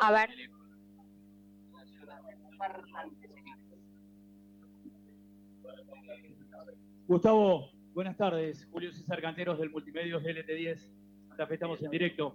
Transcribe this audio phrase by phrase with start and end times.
[0.00, 0.30] A ver.
[7.06, 8.68] Gustavo, buenas tardes.
[8.70, 10.78] Julio César Canteros del Multimedios LT10.
[11.28, 12.34] Santa Fe estamos en directo.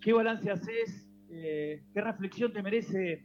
[0.00, 1.08] ¿Qué balance haces?
[1.30, 3.24] Eh, ¿Qué reflexión te merece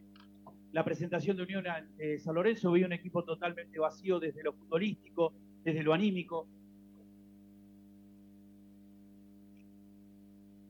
[0.71, 2.71] la presentación de Unión a eh, San Lorenzo?
[2.71, 6.47] Vi un equipo totalmente vacío desde lo futbolístico, desde lo anímico.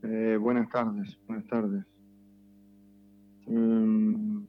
[0.02, 1.86] Eh, buenas tardes, buenas tardes.
[3.48, 4.46] Mm,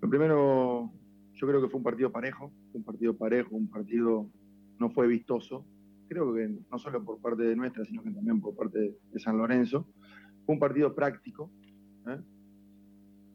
[0.00, 0.92] lo primero,
[1.32, 4.30] yo creo que fue un partido parejo, un partido parejo, un partido
[4.78, 5.66] no fue vistoso.
[6.08, 8.78] Creo que no solo por parte de nuestra, sino que también por parte
[9.10, 9.88] de San Lorenzo.
[10.46, 11.50] Fue un partido práctico,
[12.06, 12.20] ¿eh?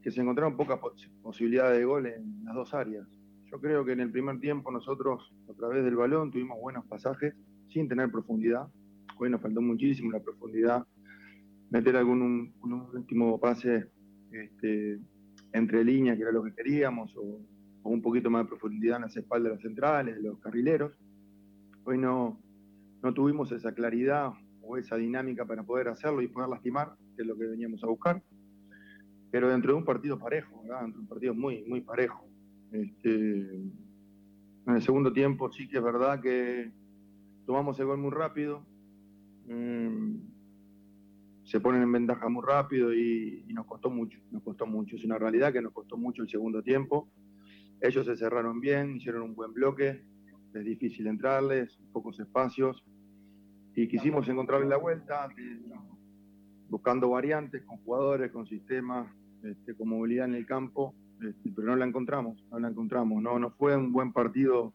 [0.01, 0.79] que se encontraron pocas
[1.21, 3.05] posibilidades de gol en las dos áreas.
[3.51, 7.33] Yo creo que en el primer tiempo nosotros, a través del balón, tuvimos buenos pasajes
[7.67, 8.69] sin tener profundidad.
[9.19, 10.85] Hoy nos faltó muchísimo la profundidad.
[11.69, 13.87] Meter algún un, último pase
[14.31, 14.99] este,
[15.53, 17.41] entre líneas, que era lo que queríamos, o,
[17.83, 20.97] un poquito más de profundidad en las espaldas de los centrales, de los carrileros.
[21.85, 22.39] Hoy no,
[23.01, 27.27] no tuvimos esa claridad o esa dinámica para poder hacerlo y poder lastimar, que es
[27.27, 28.21] lo que veníamos a buscar.
[29.31, 32.27] Pero dentro de un partido parejo, dentro de un partido muy, muy parejo.
[32.71, 36.71] Este, en el segundo tiempo sí que es verdad que
[37.45, 38.65] tomamos el gol muy rápido,
[39.47, 40.37] mm,
[41.43, 44.95] se ponen en ventaja muy rápido y, nos costó mucho, nos costó mucho.
[44.95, 47.09] Es una realidad que nos costó mucho el segundo tiempo.
[47.81, 50.03] Ellos se cerraron bien, hicieron un buen bloque,
[50.53, 52.83] es difícil entrarles, pocos espacios,
[53.75, 55.29] y quisimos encontrarle la vuelta,
[56.67, 59.07] buscando variantes con jugadores, con sistemas,
[59.43, 63.21] este, con movilidad en el campo, este, pero no la encontramos, no la encontramos.
[63.21, 64.73] No, no fue un buen partido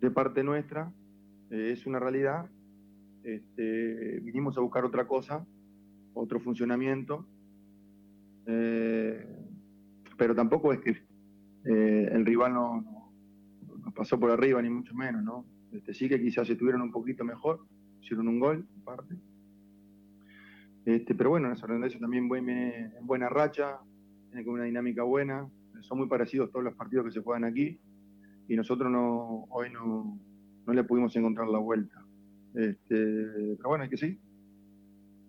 [0.00, 0.92] de parte nuestra,
[1.50, 2.50] eh, es una realidad.
[3.24, 5.46] Este, vinimos a buscar otra cosa,
[6.14, 7.26] otro funcionamiento,
[8.46, 9.26] eh,
[10.16, 10.90] pero tampoco es que
[11.64, 13.12] eh, el rival no,
[13.78, 15.46] nos pasó por arriba, ni mucho menos, ¿no?
[15.72, 17.66] Este, sí que quizás estuvieron un poquito mejor,
[18.00, 19.16] hicieron un gol, parte.
[20.84, 23.78] Este, pero bueno, San Lorenzo también viene en buena racha,
[24.28, 25.48] tiene con una dinámica buena,
[25.82, 27.78] son muy parecidos todos los partidos que se juegan aquí
[28.48, 30.18] y nosotros no, hoy no,
[30.66, 32.01] no le pudimos encontrar la vuelta.
[32.54, 34.18] Este, pero bueno, hay que sí.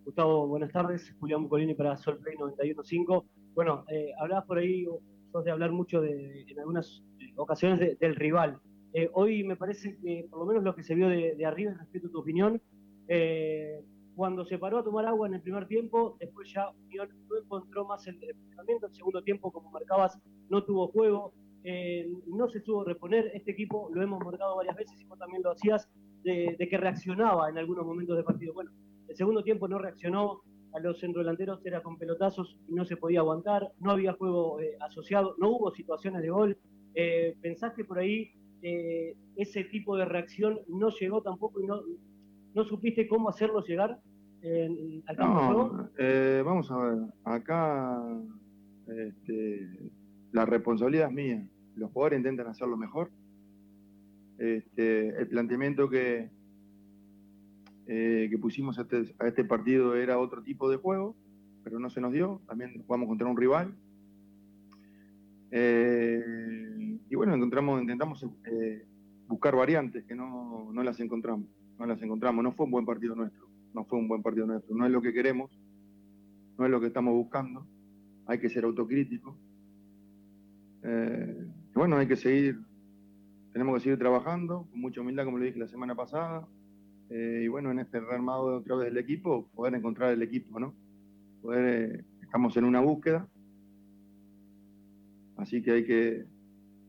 [0.04, 1.14] Gustavo, buenas tardes.
[1.18, 3.24] Julián Bucolini para Sol Play 91.5.
[3.54, 4.86] Bueno, eh, hablabas por ahí,
[5.32, 7.02] sos de hablar mucho de, en algunas
[7.36, 8.58] ocasiones del rival.
[8.92, 11.74] Eh, hoy me parece que, por lo menos lo que se vio de, de arriba,
[11.74, 12.60] respeto a tu opinión,
[13.08, 13.80] eh,
[14.14, 17.84] cuando se paró a tomar agua en el primer tiempo, después ya Unión no encontró
[17.84, 18.86] más el funcionamiento.
[18.86, 20.18] El segundo tiempo, como marcabas,
[20.48, 21.32] no tuvo juego,
[21.64, 23.30] eh, no se supo reponer.
[23.34, 25.88] Este equipo lo hemos marcado varias veces y vos también lo hacías,
[26.24, 28.54] de, que reaccionaba en algunos momentos del partido.
[28.54, 28.70] Bueno,
[29.08, 30.40] el segundo tiempo no reaccionó,
[30.72, 34.76] a los centrodelanteros era con pelotazos y no se podía aguantar, no había juego eh,
[34.80, 36.58] asociado, no hubo situaciones de gol.
[36.96, 38.32] Eh, ¿Pensás que por ahí
[39.36, 41.82] ese tipo de reacción no llegó tampoco y no,
[42.54, 43.98] ¿No supiste cómo hacerlo llegar
[45.06, 45.52] al campo?
[45.52, 48.00] No, eh, vamos a ver, acá
[48.86, 49.90] este,
[50.32, 51.48] la responsabilidad es mía.
[51.74, 53.10] Los jugadores intentan hacerlo mejor.
[54.38, 56.30] Este, el planteamiento que,
[57.86, 61.16] eh, que pusimos a este, a este, partido era otro tipo de juego,
[61.62, 62.42] pero no se nos dio.
[62.46, 63.74] También jugamos contra un rival.
[65.50, 68.26] Eh, y bueno, intentamos
[69.28, 72.42] buscar variantes que no, no las encontramos no las encontramos.
[72.42, 74.74] No fue un buen partido nuestro, no fue un buen partido nuestro.
[74.74, 75.50] No es lo que queremos,
[76.58, 77.66] no es lo que estamos buscando.
[78.26, 79.36] Hay que ser autocrítico.
[80.82, 82.58] Eh, bueno, hay que seguir,
[83.54, 86.44] tenemos que seguir trabajando con mucha humildad, como le dije la semana pasada.
[87.08, 90.74] Eh, y bueno, en este rearmado otra vez del equipo, poder encontrar el equipo, ¿no?
[91.40, 91.64] Poder,
[92.00, 93.28] eh, estamos en una búsqueda.
[95.36, 96.26] Así que hay que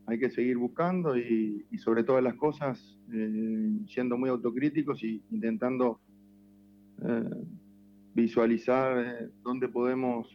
[0.08, 6.00] hay que seguir buscando y, sobre todas las cosas eh, siendo muy autocríticos y intentando
[8.14, 10.28] visualizar dónde podemos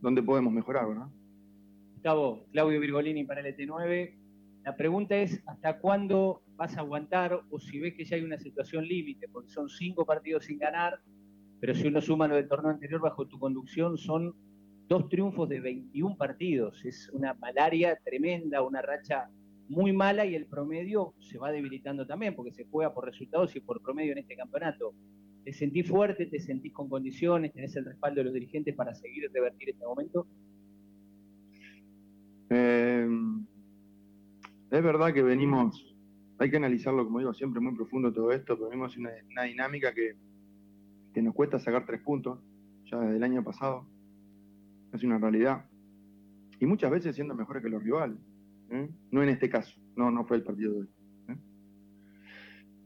[0.00, 1.08] dónde podemos mejorar, ¿verdad?
[2.00, 4.14] Gustavo, Claudio Virgolini para el ET9.
[4.64, 8.38] La pregunta es, ¿hasta cuándo vas a aguantar o si ves que ya hay una
[8.38, 9.28] situación límite?
[9.28, 10.98] Porque son cinco partidos sin ganar,
[11.60, 14.34] pero si uno suma lo del torneo anterior bajo tu conducción, son
[14.88, 16.82] dos triunfos de 21 partidos.
[16.86, 19.28] Es una malaria tremenda, una racha
[19.68, 23.60] muy mala y el promedio se va debilitando también porque se juega por resultados y
[23.60, 24.94] por promedio en este campeonato.
[25.44, 26.24] ¿Te sentís fuerte?
[26.24, 27.52] ¿Te sentís con condiciones?
[27.52, 30.26] ¿Tenés el respaldo de los dirigentes para seguir revertir este momento?
[32.50, 33.08] Eh,
[34.70, 35.90] es verdad que venimos
[36.40, 39.92] hay que analizarlo, como digo, siempre muy profundo todo esto, pero vemos una, una dinámica
[39.92, 40.16] que,
[41.12, 42.40] que nos cuesta sacar tres puntos
[42.90, 43.86] ya desde el año pasado.
[44.94, 45.66] Es una realidad.
[46.58, 48.16] Y muchas veces siendo mejores que los rivales.
[48.70, 48.88] ¿eh?
[49.10, 50.88] No en este caso, no, no fue el partido de hoy.
[51.28, 51.36] ¿eh?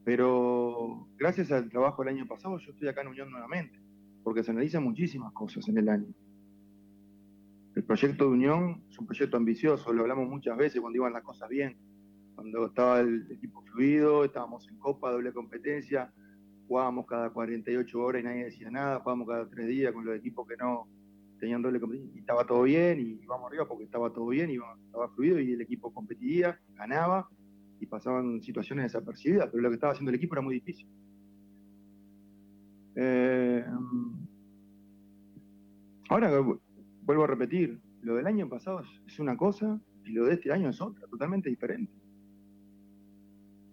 [0.04, 3.80] Pero gracias al trabajo del año pasado, yo estoy acá en Unión nuevamente,
[4.24, 6.12] porque se analizan muchísimas cosas en el año.
[7.86, 11.48] Proyecto de Unión es un proyecto ambicioso, lo hablamos muchas veces cuando iban las cosas
[11.48, 11.76] bien,
[12.34, 16.12] cuando estaba el equipo fluido, estábamos en Copa, doble competencia,
[16.66, 20.46] jugábamos cada 48 horas y nadie decía nada, jugábamos cada tres días con los equipos
[20.48, 20.88] que no
[21.38, 24.58] tenían doble competencia y estaba todo bien y íbamos arriba porque estaba todo bien y
[24.86, 27.28] estaba fluido y el equipo competía, ganaba
[27.80, 30.88] y pasaban situaciones desapercibidas, pero lo que estaba haciendo el equipo era muy difícil.
[32.96, 33.64] Eh,
[36.08, 36.30] ahora
[37.04, 40.68] vuelvo a repetir, lo del año pasado es una cosa y lo de este año
[40.70, 41.92] es otra, totalmente diferente.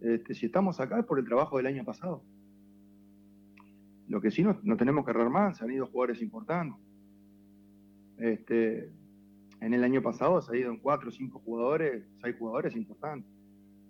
[0.01, 2.23] Este, si estamos acá es por el trabajo del año pasado.
[4.07, 6.79] Lo que sí no, tenemos que errar más, se han ido jugadores importantes.
[8.17, 8.91] Este,
[9.61, 13.31] en el año pasado se han ido en cuatro o cinco jugadores, seis jugadores importantes.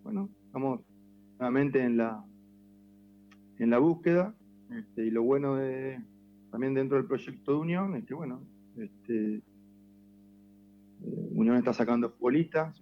[0.03, 0.81] Bueno, estamos
[1.39, 2.23] nuevamente en la
[3.57, 4.35] en la búsqueda
[4.71, 6.01] este, y lo bueno de
[6.49, 8.41] también dentro del proyecto de Unión es que bueno,
[8.77, 9.43] este, eh,
[11.31, 12.81] Unión está sacando futbolistas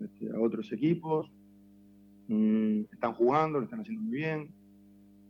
[0.00, 1.30] este, a otros equipos,
[2.30, 4.54] Mm, están jugando, lo están haciendo muy bien.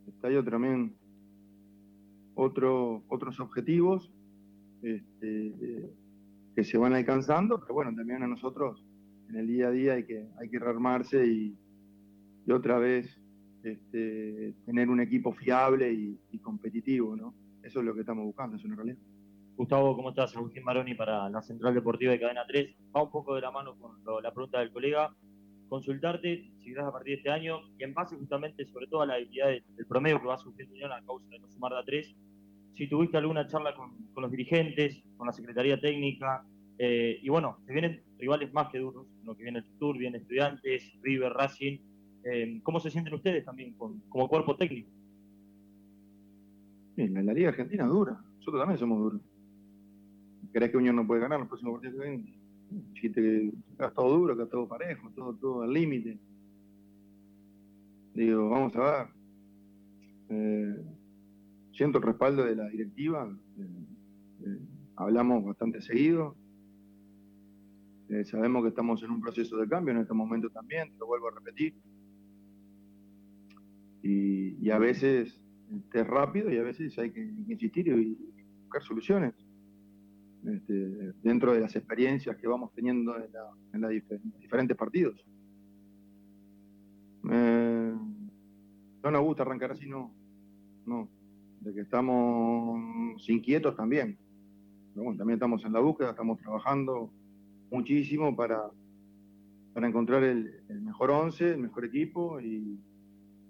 [0.07, 0.95] Está ahí también
[2.35, 4.13] otro, otros objetivos
[4.83, 5.89] este,
[6.55, 8.85] que se van alcanzando, pero bueno, también a nosotros
[9.29, 11.57] en el día a día hay que, hay que rearmarse y,
[12.51, 13.17] otra vez
[13.63, 17.33] este, tener un equipo fiable y, competitivo, ¿no?
[17.63, 18.97] Eso es lo que estamos buscando, es una realidad.
[19.55, 20.35] Gustavo, ¿cómo estás?
[20.35, 22.75] Agustín Maroni para la Central Deportiva de Cadena 3.
[22.95, 25.15] Va un poco de la mano con la pregunta del colega
[25.71, 29.13] consultarte si a partir de este año y en base justamente sobre todo a la
[29.13, 31.83] habilidad del, promedio que va a sufrir Unión a causa de no sumar de a
[31.85, 32.13] tres,
[32.73, 36.45] si tuviste alguna charla con, los dirigentes, con la Secretaría Técnica,
[36.77, 40.17] eh, y bueno, se vienen rivales más que duros, lo que viene el Tour, viene
[40.17, 41.79] Estudiantes, River, Racing,
[42.25, 44.89] eh, ¿cómo se sienten ustedes también como cuerpo técnico?
[46.97, 49.21] Bien, la Liga Argentina es dura, nosotros también somos duros.
[50.51, 52.41] ¿Crees que Unión no puede ganar los próximos partidos que vienen?
[52.93, 56.19] Dijiste que acá todo duro, acá todo parejo, todo, todo al límite.
[58.13, 59.07] Digo, vamos a ver.
[60.29, 60.75] Eh,
[61.73, 63.33] siento el respaldo de la directiva.
[63.57, 63.85] Eh,
[64.45, 64.59] eh,
[64.95, 66.35] hablamos bastante seguido.
[68.25, 71.29] sabemos que estamos en un proceso de cambio en este momento también, te lo vuelvo
[71.29, 71.73] a repetir.
[74.03, 75.41] Y, a veces
[75.93, 78.17] es rápido y a veces hay que insistir y
[78.63, 79.33] buscar soluciones
[80.45, 85.23] este, dentro de las experiencias que vamos teniendo en, la, diferentes partidos.
[87.29, 87.93] Eh,
[89.03, 90.11] no nos gusta arrancar así, no.
[90.85, 91.07] No.
[91.59, 94.17] De que estamos inquietos también.
[94.93, 97.11] Pero bueno, también estamos en la búsqueda, estamos trabajando
[97.69, 98.61] muchísimo para,
[99.73, 102.79] para encontrar el, mejor once, el mejor equipo y,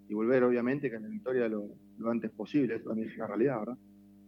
[0.10, 2.76] volver obviamente con la victoria lo, lo antes posible.
[2.76, 3.78] Eso también es la realidad, ¿verdad?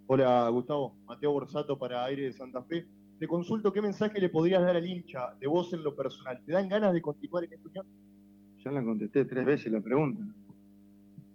[0.05, 2.85] Hola Gustavo, Mateo Borsato para Aire de Santa Fe.
[3.19, 6.43] Te consulto qué mensaje le podrías dar al hincha de vos en lo personal.
[6.45, 7.85] ¿Te dan ganas de continuar en esta unión?
[8.65, 10.21] Ya la contesté tres veces la pregunta.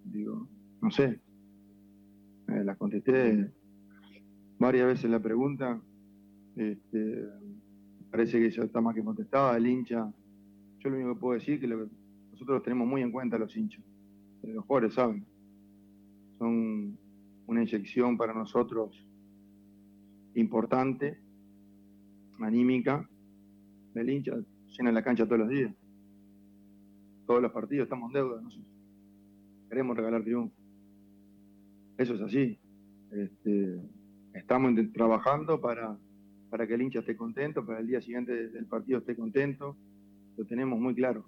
[0.04, 0.46] Digo,
[0.82, 1.18] no sé.
[2.48, 3.50] Eh, la contesté
[4.58, 5.80] varias veces la pregunta.
[6.54, 7.24] Este,
[8.10, 9.56] parece que ya está más que contestada.
[9.56, 10.12] El hincha,
[10.80, 11.88] yo lo único que puedo decir es que, lo
[12.32, 13.82] nosotros tenemos muy en cuenta los hinchas.
[14.42, 15.24] Eh, los jugadores saben.
[16.38, 16.98] Son
[17.48, 19.04] una inyección para nosotros
[20.34, 21.18] importante,
[22.40, 23.08] anímica.
[23.94, 24.36] El hincha
[24.68, 25.74] llena la cancha todos los días.
[27.26, 28.70] Todos los partidos estamos en deuda nosotros.
[29.68, 30.54] Queremos regalar triunfo.
[31.96, 32.58] Eso es así.
[33.10, 33.80] Este,
[34.34, 35.98] estamos trabajando para,
[36.50, 39.76] para que el hincha esté contento, para el día siguiente del partido esté contento.
[40.36, 41.26] Lo tenemos muy claro.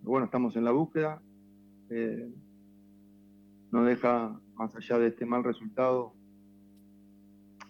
[0.00, 1.22] Pero bueno, estamos en la búsqueda.
[1.90, 2.32] Eh,
[3.72, 6.12] no deja más allá de este mal resultado,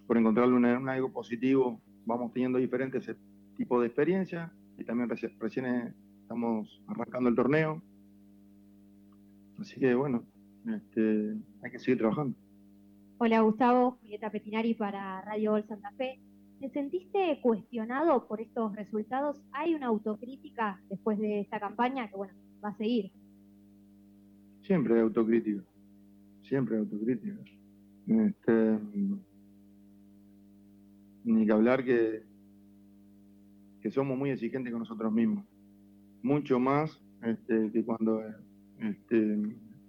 [0.06, 3.16] por encontrarle un, algo positivo, vamos teniendo diferentes e,
[3.56, 7.80] tipos de experiencias y también recién, estamos arrancando el torneo.
[9.60, 10.24] Así que bueno,
[10.66, 12.36] este, hay que seguir trabajando.
[13.18, 16.18] Hola Gustavo, Julieta Petinari para Radio Gol Santa Fe.
[16.58, 19.40] ¿Te sentiste cuestionado por estos resultados?
[19.52, 23.12] ¿Hay una autocrítica después de esta campaña que bueno, va a seguir?
[24.62, 25.62] Siempre hay autocrítica
[26.52, 27.34] siempre autocrítica.
[28.08, 28.78] Este,
[31.24, 32.24] ni que hablar que,
[33.80, 35.46] que somos muy exigentes con nosotros mismos.
[36.22, 38.20] Mucho más este, que cuando
[38.80, 39.16] este,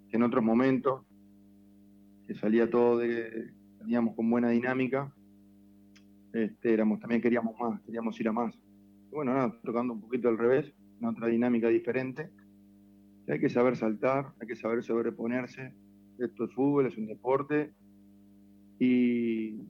[0.08, 1.04] que en otros momentos
[2.26, 5.12] que salía todo de teníamos con buena dinámica
[6.32, 8.58] este, éramos también queríamos más queríamos ir a más
[9.10, 12.30] bueno nada tocando un poquito al revés en otra dinámica diferente
[13.28, 15.74] hay que saber saltar hay que saber sobreponerse
[16.18, 17.72] esto es fútbol es un deporte.
[18.78, 19.60] Y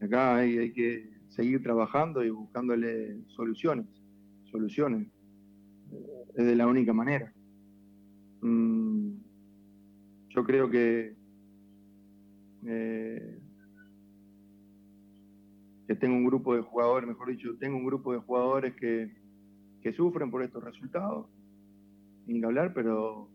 [0.00, 3.86] acá hay, que seguir trabajando y buscándole soluciones
[4.50, 5.08] soluciones.
[6.34, 7.32] Es de la única manera.
[8.40, 9.12] Mm,
[10.30, 11.14] yo creo que,
[12.66, 13.38] eh,
[15.86, 19.14] que tengo un grupo de jugadores, mejor dicho, tengo un grupo de jugadores que,
[19.82, 21.26] que sufren por estos resultados,
[22.26, 23.30] sin que hablar, pero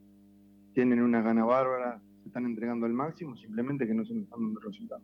[0.74, 4.42] tienen una gana bárbara, se están entregando al máximo, simplemente que no se nos están
[4.42, 5.04] dando resultados.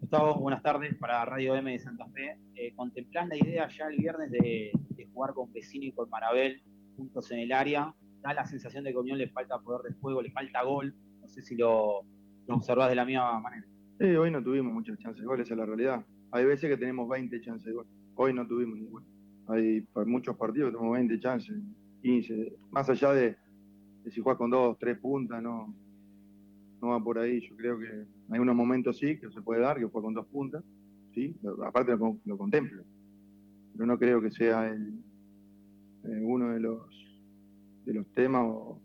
[0.00, 2.38] Gustavo, buenas tardes para Radio M de Santa Fe.
[2.54, 6.62] Eh, ¿Contemplás la idea ya el viernes de, de jugar con Vecino y con Marabel
[6.96, 7.94] puntos en el área?
[8.22, 10.94] Da la sensación de que a Unión le falta poder de juego, le falta gol.
[11.20, 12.02] No sé si lo,
[12.46, 13.66] lo observás de la misma manera.
[13.98, 16.04] Sí, hoy no tuvimos muchas chances de gol, esa es la realidad.
[16.32, 17.86] Hay veces que tenemos 20 chances de gol.
[18.16, 19.06] Hoy no tuvimos ninguna.
[19.46, 21.56] Hay muchos partidos que tenemos 20 chances,
[22.04, 22.56] 15.
[22.70, 23.36] Más allá de,
[24.10, 25.74] si juegas con dos, tres puntas, no,
[26.82, 27.40] no va por ahí.
[27.40, 30.26] Yo creo que hay unos momentos sí que se puede dar, que juega con dos
[30.26, 30.62] puntas.
[31.14, 31.34] ¿sí?
[31.66, 32.84] Aparte lo, lo contemplo.
[33.72, 35.02] Pero no creo que sea el,
[36.04, 36.82] eh, uno de los,
[37.86, 38.82] de los temas o,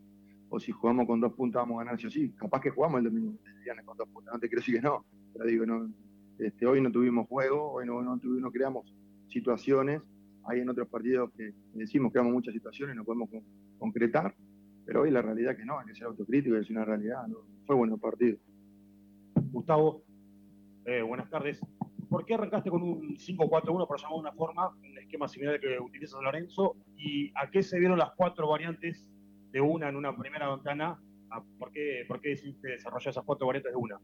[0.47, 2.31] o, si jugamos con dos puntas vamos a ganar sí sí.
[2.31, 5.05] Capaz que jugamos el domingo el viernes con dos puntas, no te quiero que no,
[5.33, 5.91] pero digo, no,
[6.39, 8.95] este, hoy no tuvimos juego, hoy no, no, tuvimos, no creamos
[9.27, 10.01] situaciones,
[10.47, 13.43] hay en otros partidos que decimos que creamos muchas situaciones, no podemos con,
[13.77, 14.35] concretar,
[14.85, 17.37] pero hoy la realidad que no, hay que ser autocrítico y es una realidad, no,
[17.65, 18.37] fue bueno el partido.
[19.51, 20.03] Gustavo,
[20.85, 21.59] eh, buenas tardes.
[22.09, 25.61] ¿Por qué arrancaste con un 5-4-1, por llamar de una forma, un esquema similar al
[25.61, 26.75] que utiliza San Lorenzo?
[26.97, 29.07] ¿Y a qué se vieron las cuatro variantes
[29.51, 30.99] de una en una primera ventana?
[31.59, 33.99] ¿Por qué, por qué decidiste desarrollar esas cuatro variantes de una?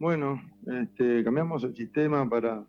[0.00, 2.66] Bueno, este, cambiamos el sistema para,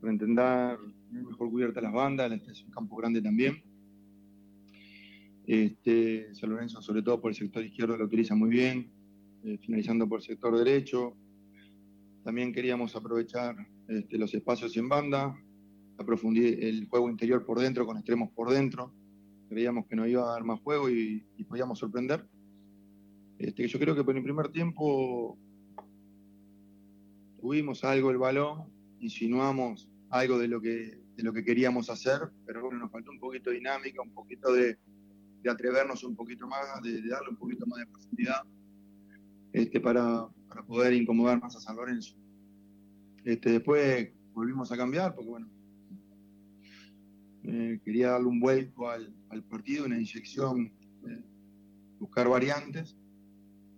[0.00, 0.78] para intentar
[1.10, 3.62] mejor cubiertas las bandas, este es un campo grande también.
[5.46, 8.90] Este, San Lorenzo, sobre todo por el sector izquierdo, lo utiliza muy bien,
[9.44, 11.16] eh, finalizando por el sector derecho,
[12.22, 13.56] también queríamos aprovechar
[13.88, 15.34] este, los espacios en banda,
[15.98, 18.92] aprofundir el juego interior por dentro, con extremos por dentro.
[19.48, 22.24] Creíamos que nos iba a dar más juego y, y podíamos sorprender.
[23.38, 25.38] Este, yo creo que por el primer tiempo
[27.40, 32.62] tuvimos algo el balón, insinuamos algo de lo que, de lo que queríamos hacer, pero
[32.62, 34.78] bueno, nos faltó un poquito de dinámica, un poquito de,
[35.42, 38.42] de atrevernos un poquito más, de, darle un poquito más de profundidad
[39.52, 42.16] este, para, para poder incomodar más a San Lorenzo.
[43.24, 45.48] Este, después volvimos a cambiar porque, bueno,
[47.44, 50.72] eh, quería darle un vuelco al, al partido, una inyección,
[51.06, 51.24] eh,
[51.98, 52.96] buscar variantes,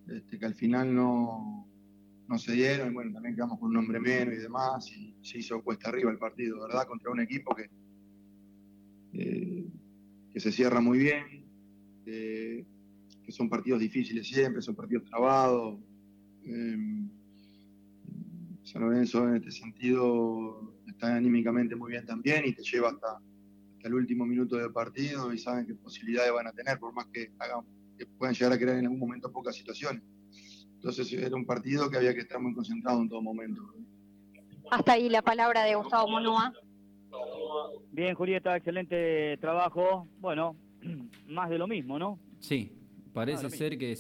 [0.09, 1.69] este, que al final no,
[2.29, 5.39] no se dieron, y bueno, también quedamos con un hombre menos y demás, y se
[5.39, 6.87] hizo cuesta arriba el partido, ¿verdad?
[6.87, 7.69] Contra un equipo que,
[9.15, 9.67] eh,
[10.33, 11.43] que se cierra muy bien,
[12.05, 15.79] que son partidos difíciles siempre, son partidos trabados.
[16.45, 16.77] Eh,
[18.65, 23.89] San Lorenzo en este sentido está anímicamente muy bien también y te lleva hasta, hasta,
[23.89, 27.33] el último minuto del partido y saben qué posibilidades van a tener, por más que,
[27.39, 27.65] hagan,
[27.99, 30.03] que puedan llegar a crear en algún momento pocas situaciones.
[30.83, 33.63] Entonces era un partido que había que estar muy concentrado en todo momento.
[34.69, 36.53] Hasta ahí la palabra de Gustavo Monúa.
[37.93, 40.09] Bien, Julieta, excelente trabajo.
[40.19, 40.57] Bueno,
[41.29, 42.19] más de lo mismo, ¿no?
[42.41, 42.73] Sí,
[43.13, 43.95] parece ser que